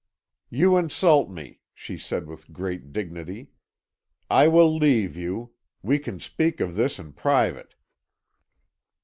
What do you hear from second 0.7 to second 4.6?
insult me,' she said with great dignity. 'I